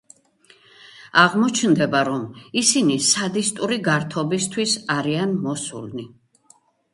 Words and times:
აღმოჩნდება, 1.23 2.01
რომ 2.07 2.23
ისინი 2.61 2.95
სადისტური 3.09 3.79
გართობისთვის 3.89 4.75
არიან 4.97 5.37
მოსულნი. 5.45 6.09